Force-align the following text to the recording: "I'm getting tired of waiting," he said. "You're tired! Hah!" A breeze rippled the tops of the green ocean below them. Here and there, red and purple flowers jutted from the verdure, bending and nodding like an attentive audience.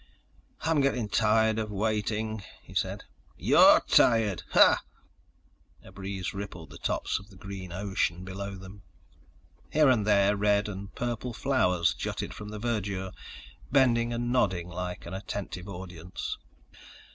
"I'm 0.61 0.81
getting 0.81 1.09
tired 1.09 1.59
of 1.59 1.69
waiting," 1.69 2.41
he 2.63 2.73
said. 2.73 3.03
"You're 3.37 3.81
tired! 3.81 4.41
Hah!" 4.49 4.79
A 5.83 5.91
breeze 5.91 6.33
rippled 6.33 6.71
the 6.71 6.79
tops 6.79 7.19
of 7.19 7.29
the 7.29 7.35
green 7.35 7.71
ocean 7.71 8.23
below 8.25 8.55
them. 8.55 8.81
Here 9.71 9.89
and 9.89 10.07
there, 10.07 10.35
red 10.35 10.67
and 10.67 10.91
purple 10.95 11.33
flowers 11.33 11.93
jutted 11.93 12.33
from 12.33 12.49
the 12.49 12.57
verdure, 12.57 13.11
bending 13.71 14.11
and 14.11 14.31
nodding 14.31 14.69
like 14.69 15.05
an 15.05 15.13
attentive 15.13 15.67
audience. 15.69 16.39